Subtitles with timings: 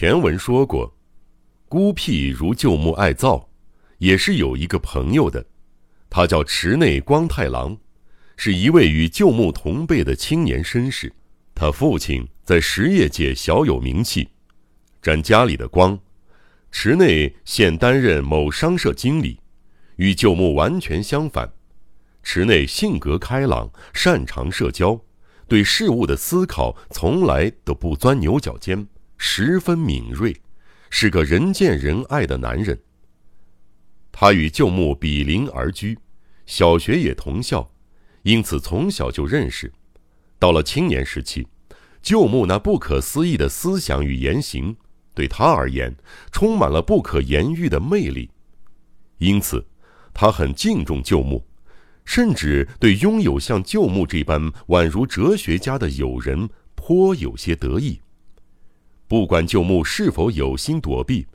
[0.00, 0.96] 前文说过，
[1.68, 3.50] 孤僻如旧木爱造，
[3.98, 5.44] 也是有一个朋友的，
[6.08, 7.76] 他叫池内光太郎，
[8.36, 11.12] 是一位与旧木同辈的青年绅士。
[11.52, 14.28] 他父亲在实业界小有名气，
[15.02, 15.98] 沾家里的光。
[16.70, 19.40] 池内现担任某商社经理，
[19.96, 21.52] 与旧木完全相反。
[22.22, 25.00] 池内性格开朗，擅长社交，
[25.48, 28.86] 对事物的思考从来都不钻牛角尖，
[29.18, 30.34] 十分敏锐，
[30.90, 32.78] 是个人见人爱的男人。
[34.12, 35.98] 他与旧木比邻而居，
[36.46, 37.68] 小学也同校，
[38.22, 39.70] 因此从小就认识。
[40.38, 41.46] 到了青年时期，
[42.00, 44.76] 旧木那不可思议的思想与言行。
[45.14, 45.96] 对他而言，
[46.30, 48.30] 充满了不可言喻的魅力，
[49.18, 49.66] 因此，
[50.14, 51.44] 他很敬重旧木，
[52.04, 58.00] 甚至对拥有像旧木这般宛如哲学家的友人颇有些得意。
[59.08, 61.26] 不管旧木是否有心躲避，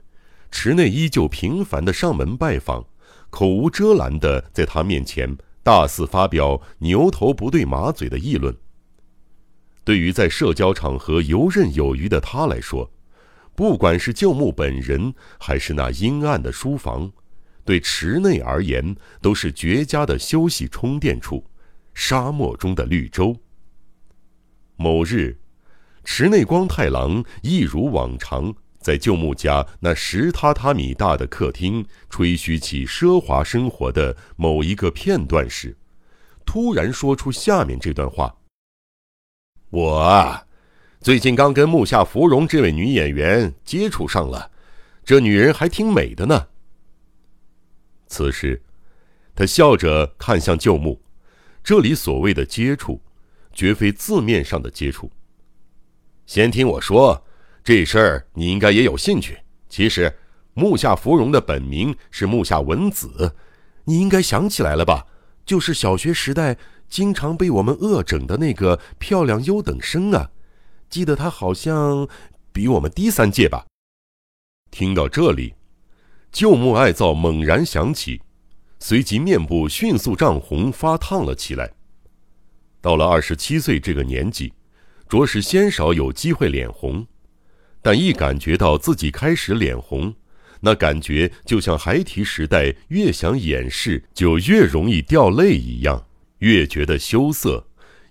[0.50, 2.86] 池内依旧频繁的上门拜访，
[3.30, 8.56] 口无遮拦的在他面前大肆发表牛头不对马嘴的议论。
[9.82, 12.90] 对于在社交场合游刃有余的他来说，
[13.56, 17.12] 不管是旧木本人，还是那阴暗的书房，
[17.64, 21.44] 对池内而言都是绝佳的休息充电处，
[21.92, 23.36] 沙漠中的绿洲。
[24.76, 25.38] 某日，
[26.04, 35.76] 池内光太郎一如往常，在旧木家那十榻榻米大的客厅吹嘘起奢华生活的某一个片段时，
[36.44, 38.36] 突然说出下面这段话
[39.70, 40.46] ：“我啊。”
[41.00, 44.50] 最近刚跟木下芙蓉这位女演员接触上了，
[45.04, 46.48] 这女人还挺美的呢。
[48.06, 48.62] 此时，
[49.34, 51.02] 他笑着看向旧木，
[51.62, 53.02] 这里所谓的接触，
[53.52, 55.10] 绝非字面上的接触。
[56.26, 57.24] 先听我说，
[57.62, 59.38] 这事儿你应该也有兴趣。
[59.68, 60.16] 其实，
[60.54, 63.34] 木下芙蓉的本名是木下文子，
[63.84, 65.06] 你应该想起来了吧？
[65.44, 66.56] 就是小学时代
[66.88, 70.30] 经常被我们恶整的那个漂亮优等生啊。
[70.88, 72.08] 记得他好像
[72.52, 73.66] 比我们低三届吧。
[74.70, 75.54] 听到这里，
[76.32, 78.22] 旧木爱造猛然想起，
[78.78, 81.72] 随即面部迅速涨红发烫了起来。
[82.80, 84.52] 到了二十七岁这个年纪，
[85.14, 87.06] 着实鲜少有机会脸红，
[87.80, 90.12] 但一感觉到自己开始脸红，
[90.58, 96.04] 那感觉就像孩提时代越想掩饰就越容易掉泪一样，
[96.38, 97.64] 越觉得羞涩。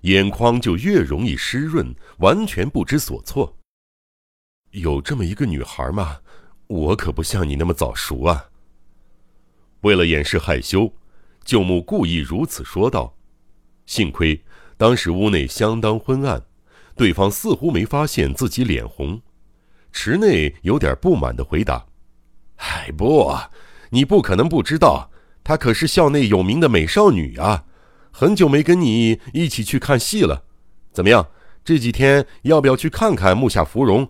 [0.03, 3.57] 眼眶就越容易湿润，完全不知所措。
[4.71, 6.19] 有这么一个女孩吗？
[6.67, 8.45] 我可不像你那么早熟啊。
[9.81, 10.93] 为了掩饰害羞，
[11.43, 13.17] 舅母故意如此说道。
[13.85, 14.41] 幸亏
[14.77, 16.45] 当时屋内相当昏暗，
[16.95, 19.21] 对方似乎没发现自己脸红。
[19.91, 21.85] 池内有点不满的回答
[22.55, 23.33] ：“嗨，不，
[23.89, 25.11] 你不可能不知道，
[25.43, 27.65] 她可是校内有名的美少女啊。”
[28.15, 30.43] 很久没跟你一起去看戏了，
[30.91, 31.27] 怎么样？
[31.65, 34.07] 这几天要不要去看看木下芙蓉？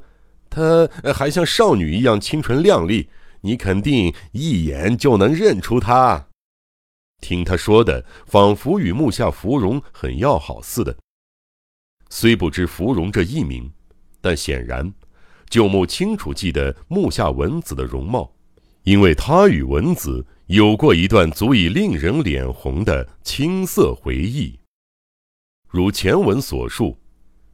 [0.50, 3.10] 她还像少女一样清纯靓丽，
[3.42, 6.28] 你肯定一眼就能认出她。
[7.22, 10.94] 听他说的，仿佛与木下芙蓉很要好似的。
[12.16, 13.72] 虽不知芙蓉这艺名，
[14.22, 14.94] 但显然，
[15.50, 18.32] 旧木清楚记得木下文子的容貌，
[18.84, 20.24] 因为他与文子。
[20.46, 24.60] 有过一段足以令人脸红的青涩回忆。
[25.68, 26.96] 如前文所述，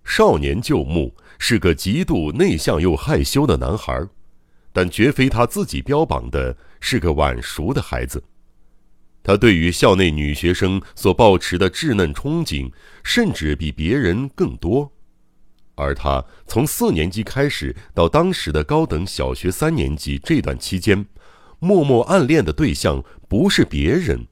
[0.04, 4.06] 少年旧木是个极度内向又害羞的男孩，
[4.74, 8.22] 但绝非他自己标榜的是个晚熟的孩子。
[9.24, 12.72] 他对于校内女学生所抱持的稚嫩憧憬，
[13.04, 14.92] 甚至比别人更多。
[15.76, 21.06] 而他从四年级开始到当时的高等小学三年级这段期间。
[21.62, 24.26] 默默暗恋的对象不是别人，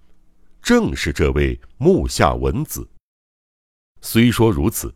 [0.61, 2.87] 正是这位木下文子。
[3.99, 4.95] 虽说如此，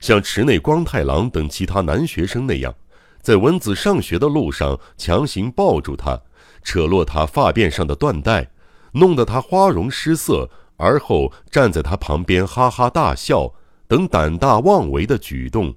[0.00, 2.74] 像池内光太郎等其他男学生那样，
[3.20, 6.18] 在文子上学的路上强行抱住她，
[6.62, 8.50] 扯落她发辫上的缎带，
[8.92, 13.54] 弄得他花容失色，而后站在他旁边哈哈大笑
[13.86, 15.74] 等胆大妄为的举动，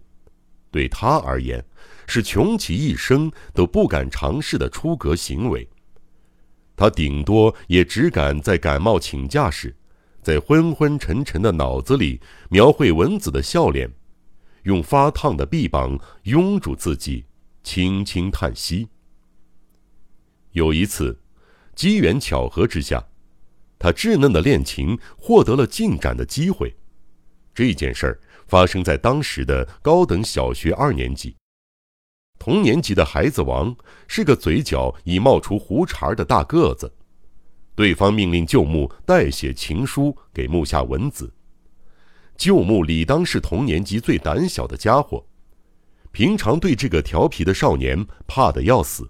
[0.69, 1.65] 对他而言，
[2.07, 5.67] 是穷其一生都不敢尝试的出格行为。
[6.75, 9.75] 他顶多也只敢在感冒请假时，
[10.21, 12.19] 在昏昏沉沉的脑子里
[12.49, 13.91] 描绘文子的笑脸，
[14.63, 17.25] 用发烫的臂膀拥住自己，
[17.63, 18.87] 轻轻叹息。
[20.51, 21.19] 有一次，
[21.75, 23.03] 机缘巧合之下，
[23.79, 26.75] 他稚嫩的恋情获得了进展的机会。
[27.53, 31.35] 这件事儿发生在当时的高等小学二年级。
[32.39, 33.75] 同年级的孩子王
[34.07, 36.91] 是个嘴角已冒出胡茬的大个子，
[37.75, 41.31] 对方命令舅母代写情书给木下文子。
[42.38, 45.23] 舅母理当是同年级最胆小的家伙，
[46.12, 49.07] 平常对这个调皮的少年怕得要死。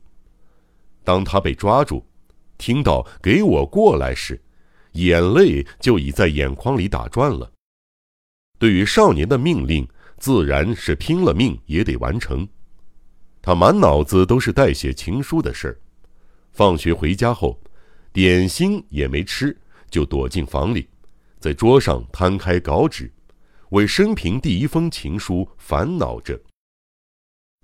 [1.04, 2.06] 当他被抓住，
[2.62, 4.40] 听到“给我过来”时，
[4.92, 7.52] 眼泪就已在眼眶里打转了。
[8.60, 9.88] 对于少年的命令，
[10.19, 12.48] 自然是拼了命也得完成。
[13.42, 15.81] 他满脑子都是代写情书的事儿。
[16.52, 17.60] 放学回家后，
[18.13, 19.58] 点心也没吃，
[19.90, 20.88] 就躲进房里，
[21.40, 23.12] 在桌上摊开稿纸，
[23.69, 26.40] 为生平第一封情书烦恼着。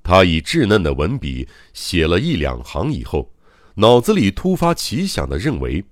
[0.01, 3.31] 他以稚嫩的文笔写了一两行以后，
[3.79, 5.85] 脑子里突发奇想的认为，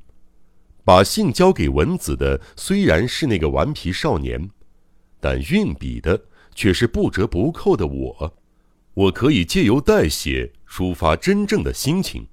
[0.84, 4.50] 把信交给文子的虽然是那个顽皮少年，
[5.20, 6.20] 但运笔的
[6.56, 8.34] 却是不折不扣的我。
[8.96, 12.26] 我可以借由代写抒发真正的心情，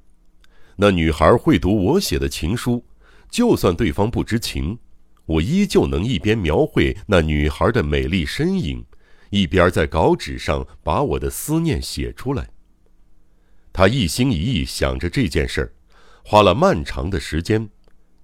[0.76, 2.82] 那女孩会读我写的情书，
[3.28, 4.78] 就算对方不知情，
[5.26, 8.82] 我依旧能一边描绘那女孩的美丽身影，
[9.28, 12.48] 一边在稿纸上把我的思念写出来。
[13.72, 15.72] 他一心一意想着这件事儿，
[16.22, 17.68] 花了漫长的时间，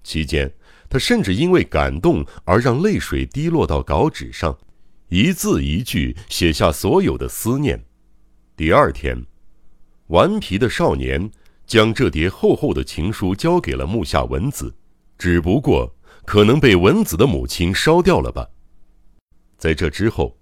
[0.03, 0.51] 期间
[0.87, 4.57] 他甚至因为感动而让泪水滴落到稿纸上，
[5.09, 7.83] 一字一句写下所有的思念。
[8.55, 9.25] 第二天，
[10.07, 11.29] 顽皮的少年
[11.65, 14.75] 将这叠厚厚的情书交给了木下文子，
[15.17, 18.47] 只不过可能被文子的母亲烧掉了吧。
[19.57, 20.37] 在这之后，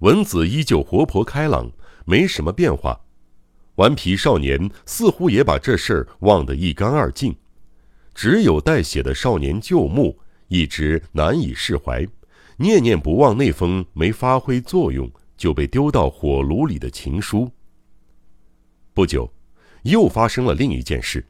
[0.00, 1.70] 文子依旧活泼开朗，
[2.04, 3.00] 没什么变化。
[3.76, 7.34] 顽皮少年似乎也把这事儿忘得一干二净，
[8.14, 12.06] 只有带血的少年旧木一直难以释怀，
[12.58, 17.50] 念念不忘那封没发挥作用就被丢到火炉里的情书。
[18.92, 19.32] 不久，
[19.84, 21.26] 又发生了另一件事。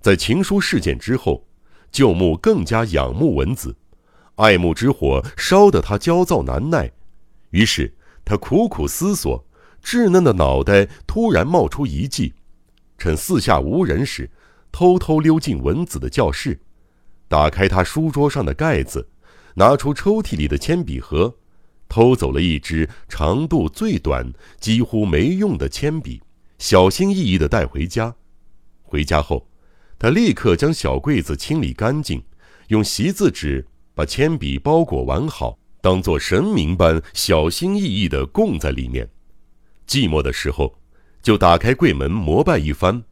[0.00, 1.46] 在情书事件之后，
[1.92, 3.76] 旧木更加仰慕文子，
[4.34, 6.90] 爱慕之火烧得他焦躁难耐。
[7.50, 7.94] 于是
[8.24, 9.44] 他苦苦思索，
[9.82, 12.34] 稚嫩的脑袋突然冒出一计：
[12.98, 14.30] 趁四下无人时，
[14.70, 16.60] 偷偷溜进文子的教室，
[17.28, 19.08] 打开他书桌上的盖子，
[19.54, 21.34] 拿出抽屉里的铅笔盒，
[21.88, 26.22] 偷走了一支长度最短、几乎没用的铅笔。
[26.58, 28.14] 小心翼翼地带回家。
[28.82, 29.48] 回家后，
[29.98, 32.22] 他立刻将小柜子清理干净，
[32.68, 39.08] 用席字纸把铅笔包裹完好，当做神明般小心翼翼地供在里面。
[39.90, 40.78] 寂寞的时候，
[41.20, 43.02] 就打开柜门膜拜一番。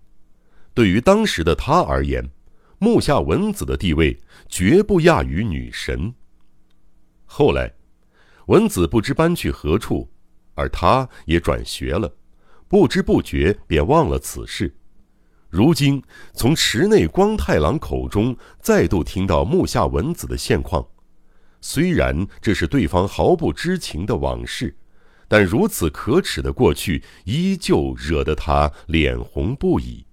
[0.73, 2.31] 对于当时的他而言，
[2.79, 4.17] 木下文子的地位
[4.49, 6.15] 绝不亚于女神。
[7.25, 7.75] 后来，
[8.47, 10.09] 文子不知搬去何处，
[10.55, 12.15] 而他也转学了。
[12.69, 14.73] 不知不觉便忘了此事，
[15.49, 16.01] 如今
[16.33, 20.87] 从池内光太郎口中再度听到木下文子的现况，
[21.61, 24.77] 虽然这是对方毫不知情的往事，
[25.29, 30.05] 但如此可耻的过去依旧惹得他脸红不已。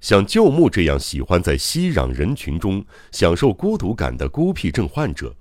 [0.00, 5.34] 像旧木这样喜欢在熙攘人群中享受孤独感的孤僻症患者。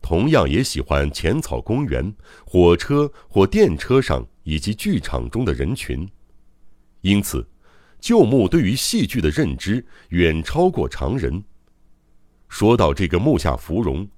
[0.00, 2.12] 同样也喜欢浅草公园、
[2.44, 6.10] 火车或电车上以及剧场中的人群，
[7.02, 7.46] 因此，
[8.00, 11.44] 旧木对于戏剧的认知远超过常人。
[12.48, 14.08] 说到这个木下芙蓉，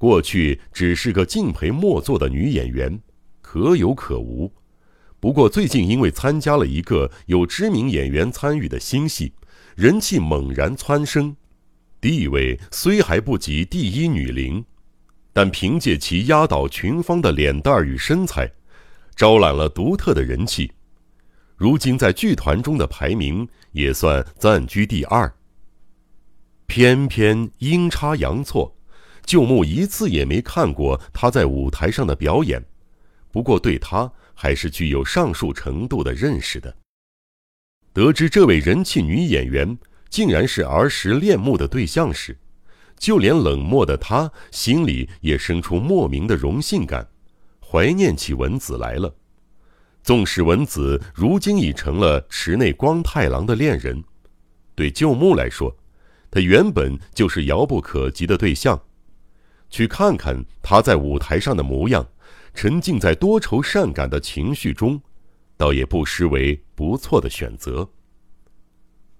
[0.00, 2.98] 过去只是个敬陪末座的女演员，
[3.42, 4.50] 可有可无。
[5.20, 9.34] 不过最近因为参加了一个有知名演员参与的新戏，
[9.76, 11.36] 人气猛然蹿升，
[12.00, 14.64] 地位虽还不及第一女伶。
[15.34, 18.50] 但凭借其压倒群芳的脸蛋儿与身材，
[19.14, 20.72] 招揽了独特的人气。
[21.58, 25.30] 如今在剧团中的排名也算暂居第二。
[26.66, 28.74] 偏偏阴差阳错，
[29.24, 32.64] 旧木一次也没看过他在舞台上的表演，
[33.30, 36.74] 不过对他还是具有上述程度的认识的。
[37.92, 42.36] 得知这位人气女演员竟然是儿时恋慕的对象时，
[42.98, 47.08] 就连冷漠的他心里也生出莫名的荣幸感，
[47.60, 49.14] 怀念起文子来了。
[50.02, 54.02] 纵使文子如今已成了池内光太郎的恋人，
[54.74, 55.76] 对旧木来说，
[56.30, 58.80] 他原本就是遥不可及的对象。
[59.70, 62.06] 去看看他在舞台上的模样，
[62.52, 65.00] 沉浸在多愁善感的情绪中，
[65.56, 67.88] 倒也不失为不错的选择。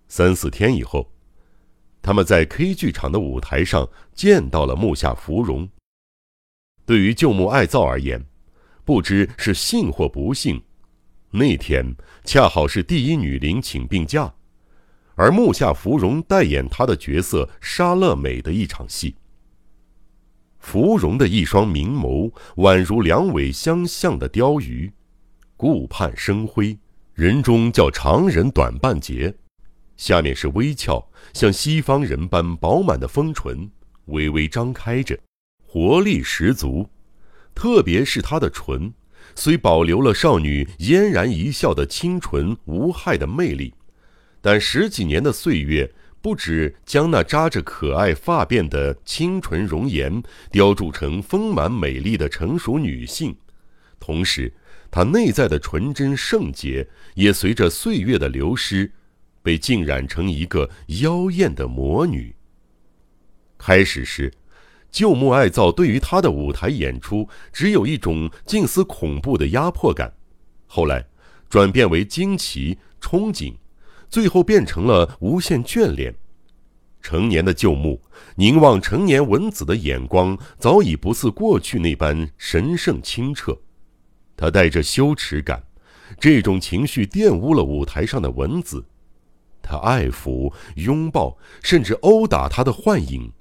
[0.09, 1.11] 三四天以后。
[2.03, 5.69] 他们在 K 剧场的舞台上见到了木下芙蓉。
[6.87, 8.25] 对于旧木爱造而言，
[8.87, 10.63] 不知是幸或不幸，
[11.31, 14.33] 那天恰好是第一女伶请病假，
[15.15, 19.15] 而木下芙蓉代演她的角色沙乐美的一场戏。
[20.61, 24.93] 芙蓉的一双明眸宛如两尾相向的鲷鱼，
[25.57, 26.79] 顾盼生辉，
[27.15, 29.35] 人中叫常人短半截。
[29.97, 33.71] 下面是微翘，像西方人般饱满的丰唇，
[34.07, 35.19] 微微张开着，
[35.67, 36.89] 活力十足。
[37.55, 38.93] 特别是她的唇，
[39.35, 43.75] 虽保留了少女嫣然一笑的清纯无害的魅力，
[44.41, 45.93] 但十几年的岁月。
[46.23, 50.23] 不止将那扎着可爱发辫的清纯容颜
[50.53, 53.35] 雕铸成丰满美丽的成熟女性，
[53.99, 54.53] 同时，
[54.91, 58.93] 她内在的纯真圣洁也随着岁月的流失，
[59.43, 60.69] 被浸染成一个
[61.01, 62.35] 妖艳的魔女。
[63.57, 64.31] 开始时，
[64.91, 70.13] 旧木爱造对于她的舞台演出只有一种近似恐怖的压迫感，
[70.67, 71.07] 后来，
[71.49, 73.55] 转变为惊奇憧憬。
[74.11, 76.15] 最后变成了无限眷恋。
[77.01, 78.03] 成年的旧木
[78.35, 83.57] 凝望成年文子的眼光，早已不似过去那般神圣清澈。
[84.37, 85.63] 他带着羞耻感，
[86.19, 88.85] 这种情绪玷污了舞台上的文子。
[89.63, 93.33] 他爱抚、拥抱，甚至殴打他的幻影。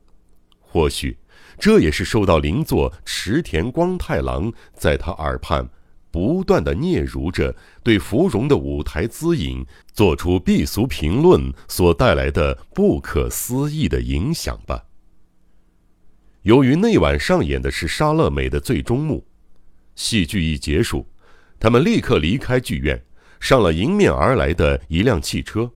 [0.62, 1.18] 或许，
[1.58, 5.68] 这也是受到邻座池田光太郎在他耳畔。
[6.12, 14.84] 不断的嗫嚅着，对芙蓉的舞台姿影做出避俗评论所带来的不可思议的影响吧。
[16.44, 19.26] 由于那晚上演的是沙乐美的最终幕，
[19.96, 21.06] 戏剧一结束，
[21.60, 23.00] 他们立刻离开剧院，
[23.40, 25.72] 上了迎面而来的一辆汽车。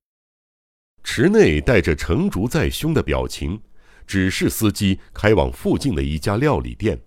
[1.04, 3.60] 池内带着成竹在胸的表情，
[4.08, 6.98] 指示司机开往附近的一家料理店。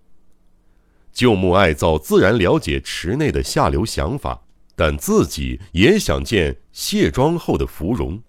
[1.17, 4.39] 旧木爱造自然了解池内的下流想法，
[4.75, 8.21] 但自己也想见卸妆后的芙蓉。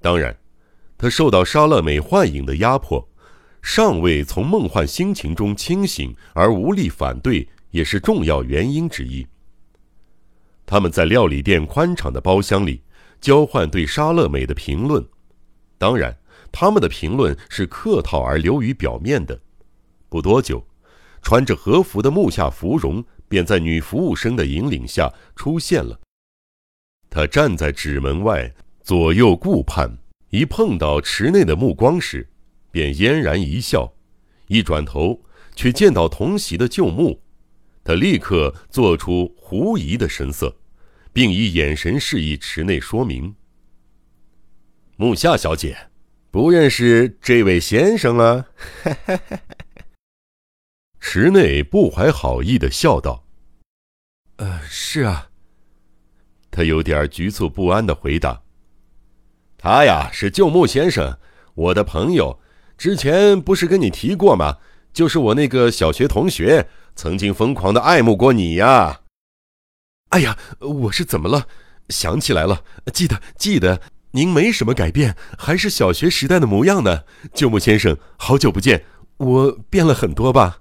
[0.00, 0.34] 当然，
[0.96, 3.06] 他受到沙乐美幻影的压迫，
[3.60, 9.26] 尚未从梦幻心情中清醒而无力反对，也是重要原因之一。
[10.64, 12.80] 他们在料理店宽敞的包厢里
[13.20, 15.06] 交换对沙乐美的评论，
[15.76, 16.16] 当然，
[16.50, 19.38] 他们的评论是客套而流于表面的。
[20.08, 20.64] 不多久。
[21.22, 26.00] 穿着和服的木下芙蓉便在女服务生的引领下出现了。
[27.08, 29.98] 她站在纸门外，左右顾盼，
[30.30, 32.28] 一碰到池内的目光时，
[32.70, 33.92] 便嫣然一笑；
[34.46, 35.20] 一转头，
[35.54, 37.20] 却见到同席的旧木，
[37.84, 40.56] 他立刻做出狐疑的神色，
[41.12, 43.34] 并以眼神示意池内说明
[44.96, 45.76] ：“木下小姐，
[46.30, 48.46] 不认识这位先生了。
[51.00, 53.24] ”池内不怀好意的笑道
[54.36, 55.28] ：“呃，是啊。”
[56.52, 58.42] 他有点局促不安的回答
[59.56, 61.18] ：“他呀，是旧木先生，
[61.54, 62.38] 我的朋友，
[62.76, 64.58] 之前不是跟你提过吗？
[64.92, 69.00] 就是我那个小学同学，曾经疯狂的爱慕过你呀。
[70.10, 71.46] ”“哎呀，我是怎么了？
[71.88, 73.80] 想起来了，记得记得，
[74.12, 77.04] 您没什么改变，还是小学时代的模样呢。
[77.32, 78.84] 旧木先生，好久不见，
[79.16, 80.58] 我变了很多吧？”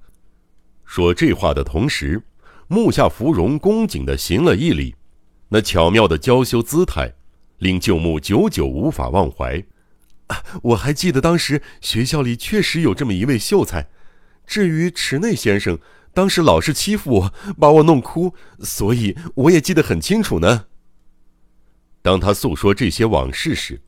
[0.89, 2.19] 说这话的同时，
[2.67, 4.95] 木下芙蓉恭敬地行了一礼，
[5.49, 7.13] 那巧妙的娇羞姿态，
[7.59, 9.63] 令旧木久久无法忘怀。
[10.63, 13.87] 我还记得当时学校里确实有这么一位秀才。
[14.47, 15.77] 至于池内先生，
[16.11, 20.65] 当时老是欺负我，把我弄哭，所以我也记得很清楚呢。
[22.01, 23.79] 当他诉说这些往事时，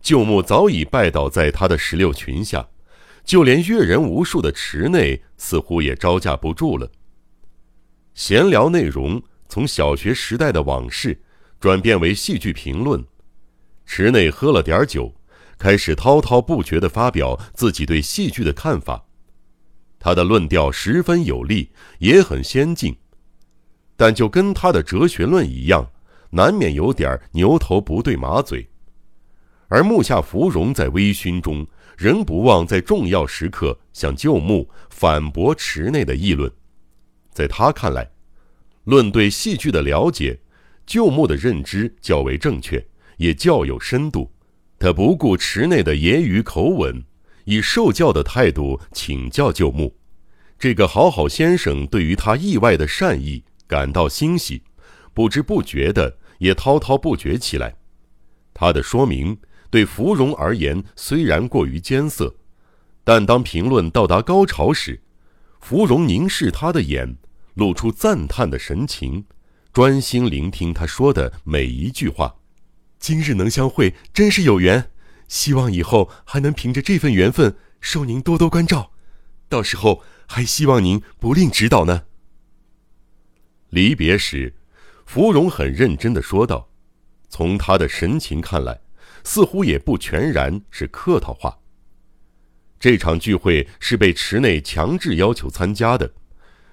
[0.00, 2.66] 旧木早已拜倒在他的石榴裙下。
[3.26, 6.88] 就连阅人无数的池内似乎也招架不住了。
[8.14, 11.20] 闲聊内容从小学时代的往事
[11.58, 13.04] 转变为戏剧评论。
[13.84, 15.12] 池内喝了点酒，
[15.58, 19.04] 开始滔滔不绝地发表自己对戏剧的看法。
[19.98, 22.96] 他的论调十分有力，也很先进，
[23.96, 25.90] 但就跟他的哲学论一样，
[26.30, 28.68] 难免有点牛头不对马嘴。
[29.68, 31.66] 而木下芙蓉在微醺中。
[31.96, 36.52] 仍不忘在重要时刻向旧木反驳池内的议论，
[37.32, 38.10] 在他看来，
[38.84, 40.38] 论对戏剧的了解，
[40.86, 42.86] 旧木的认知较为正确，
[43.16, 44.30] 也较有深度。
[44.78, 47.02] 他不顾池内的言语口吻，
[47.44, 49.96] 以受教的态度请教旧木。
[50.58, 54.62] 这个好好先生对于他意外的善意感到欣喜，
[55.14, 57.74] 不知不觉的也滔滔不绝起来。
[58.52, 59.38] 他的说明。
[59.76, 62.34] 对芙蓉而言，虽然过于艰涩，
[63.04, 65.02] 但当评论到达高潮时，
[65.60, 67.18] 芙蓉凝视他的眼，
[67.52, 69.26] 露出赞叹的神情，
[69.74, 72.36] 专心聆听他说的每一句话。
[72.98, 74.92] 今日能相会，真是有缘。
[75.28, 78.92] 希望以后还能凭着这份缘分，受您多多关照。
[79.50, 82.04] 到时候还希望您不吝指导呢。
[83.68, 84.54] 离别时，
[85.04, 86.70] 芙蓉很认真的说道
[87.28, 88.80] ：“从他的神情看来，
[89.26, 91.58] 似乎也不全然是客套话。
[92.78, 96.08] 这场聚会是被池内强制要求参加的。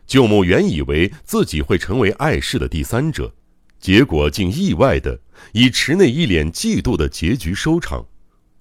[0.06, 3.34] 舅母原以为自己会成为碍事的第三者，
[3.80, 5.20] 结果竟意外的
[5.54, 8.06] 以池内一脸嫉妒的结局收场。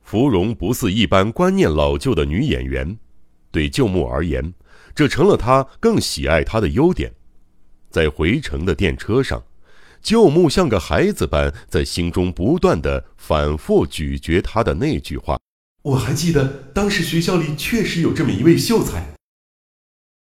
[0.01, 2.97] 芙蓉不似一般观念老旧的女演员，
[3.51, 4.55] 对舅母而言，
[4.95, 7.13] 这成了她更喜爱她的优点。
[7.91, 9.45] 在回程的电车上，
[10.03, 15.39] 舅母像个孩子般在心中不断的反复咀嚼他的那句话
[15.83, 16.45] ：“我还记得
[16.75, 19.15] 当时学校里确实有这么一位秀才。”